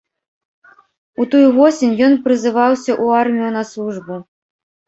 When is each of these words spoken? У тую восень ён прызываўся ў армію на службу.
У 1.23 1.27
тую 1.35 1.47
восень 1.59 1.93
ён 2.07 2.17
прызываўся 2.25 2.91
ў 3.03 3.23
армію 3.25 3.49
на 3.59 3.63
службу. 3.77 4.13